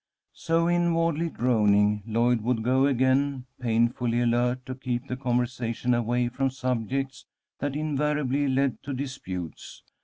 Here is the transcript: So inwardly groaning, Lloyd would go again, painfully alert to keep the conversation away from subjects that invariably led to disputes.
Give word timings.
So 0.33 0.67
inwardly 0.67 1.29
groaning, 1.29 2.01
Lloyd 2.07 2.41
would 2.41 2.63
go 2.63 2.87
again, 2.87 3.45
painfully 3.59 4.19
alert 4.21 4.65
to 4.65 4.73
keep 4.73 5.07
the 5.07 5.15
conversation 5.15 5.93
away 5.93 6.27
from 6.27 6.49
subjects 6.49 7.27
that 7.59 7.75
invariably 7.75 8.47
led 8.47 8.81
to 8.81 8.93
disputes. 8.93 9.83